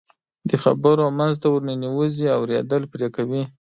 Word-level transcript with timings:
د 0.49 0.51
خبرو 0.63 1.05
منځ 1.19 1.35
ته 1.41 1.47
ورننوځي، 1.51 2.25
اورېدل 2.37 2.83
پرې 2.93 3.07
کوي. 3.15 3.43